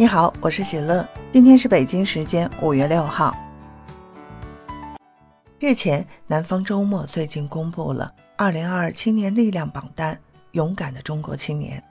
[0.00, 3.36] 你好，我是喜乐，今天是北京时间五月六号。
[5.58, 10.18] 日前，南方周末最近公布了二零二二青年力量榜单，
[10.52, 11.84] 勇敢的中国青年，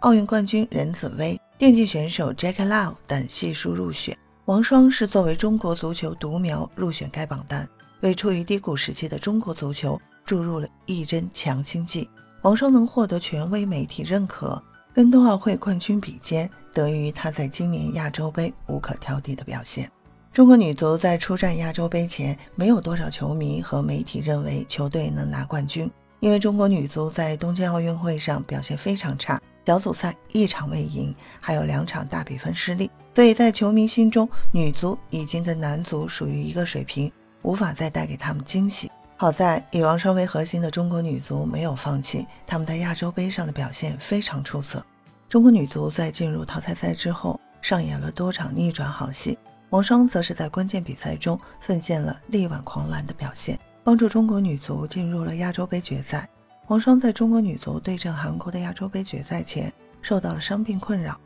[0.00, 4.18] 奥运冠军任子威、电竞选手 Jack Lau 等悉数入选。
[4.46, 7.68] 王霜是作为中国足球独苗入选该榜单，
[8.00, 12.10] 为处于低谷时期的中国足球注入了一针强心剂。
[12.42, 14.60] 王霜能获得权威媒体认可，
[14.94, 19.90] 跟冬奥会冠军比肩，得益于她在今年亚洲杯无可挑剔的表现。
[20.32, 37.10] 中国女足在出战亚洲杯前，没有多少球迷和媒体认为球队能拿冠军，因为中国女足在东京奥运会上表现非常差，小组赛一场未赢，还有两场大比分失利，所以在球迷心中，女足已经跟男足属于一个水平，
[37.42, 38.90] 无法再带给他们惊喜。
[39.22, 44.84] 好在以王霜为核心的中国女足没有放弃，她们在亚洲杯上的表现非常出色。
[45.28, 49.38] 中国女足在进入淘汰赛之后，上演了多场逆转好戏。
[49.70, 56.28] 王霜则是在关键比赛中奉献了力挽狂澜的表现，帮助中国女足进入了亚洲杯决赛。
[56.66, 61.16] 王霜在中国女足对阵韩国的亚洲杯决赛前受到了伤病困扰，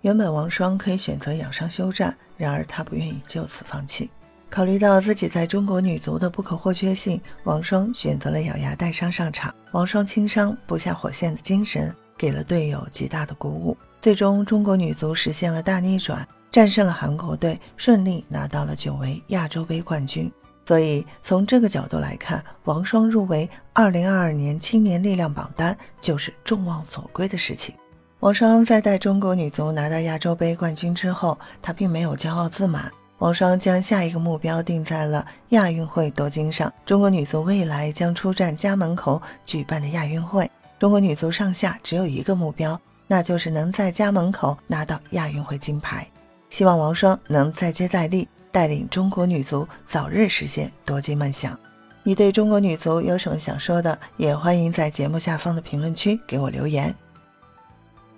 [0.00, 4.10] 原本王霜可以选择养伤休战，然而她不愿意就此放弃。
[4.48, 9.54] 考虑到自己在中国女足的不可或缺性，王霜选择了咬牙带伤上场。
[9.72, 13.76] 王霜轻伤不下火线的精神，给了队友极大的鼓舞。
[14.00, 20.30] 最终，中国女足实现了大逆转，战胜了韩国队，顺利拿到了久违亚洲杯冠军。
[20.64, 27.74] 所以，从这个角度来看，王霜入围2022年青年力量榜单就是众望所归的事情。
[28.20, 32.90] 王霜在带中国女足拿到亚洲杯冠军之后，她并没有骄傲自满。
[33.18, 36.72] 王霜将下一个目标定在了亚运会夺金上。
[36.84, 40.50] 中国女足未来将出战家门口举办的亚运会。
[40.78, 46.06] 中国女足上下只有一个目标，那就是能在家门口拿到亚运会金牌。
[46.50, 51.58] 希望王霜能再接再厉，带领中国女足早日实现夺金梦想。
[52.02, 53.98] 你对中国女足有什么想说的？
[54.18, 56.94] 也欢迎在节目下方的评论区给我留言。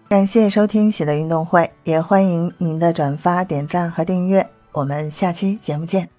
[0.08, 4.46] 感谢收听喜乐运动会，也欢迎您的转发、点赞和订阅。
[4.72, 6.17] 我们下期节目见。